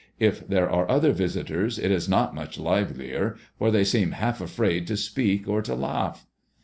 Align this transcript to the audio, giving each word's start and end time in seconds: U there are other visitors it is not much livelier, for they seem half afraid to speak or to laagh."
U 0.17 0.31
there 0.31 0.67
are 0.67 0.89
other 0.89 1.11
visitors 1.11 1.77
it 1.77 1.91
is 1.91 2.09
not 2.09 2.33
much 2.33 2.57
livelier, 2.57 3.35
for 3.59 3.69
they 3.69 3.83
seem 3.83 4.13
half 4.13 4.41
afraid 4.41 4.87
to 4.87 4.97
speak 4.97 5.47
or 5.47 5.61
to 5.61 5.73
laagh." 5.75 6.17